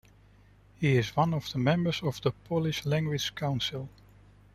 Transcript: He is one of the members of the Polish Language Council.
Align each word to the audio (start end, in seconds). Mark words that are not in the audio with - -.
He 0.79 0.97
is 0.97 1.15
one 1.15 1.31
of 1.31 1.47
the 1.53 1.59
members 1.59 2.01
of 2.01 2.19
the 2.23 2.31
Polish 2.31 2.87
Language 2.87 3.35
Council. 3.35 3.87